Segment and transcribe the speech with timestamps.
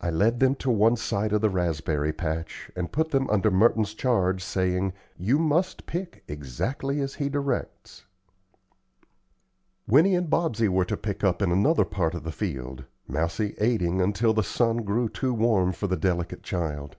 [0.00, 3.92] I led them to one side of the raspberry patch and put them under Merton's
[3.92, 8.06] charge saying, "You must pick exactly as he directs."
[9.86, 14.32] Winnie and Bobsey were to pick in another part of the field, Mousie aiding until
[14.32, 16.96] the sun grew too warm for the delicate child.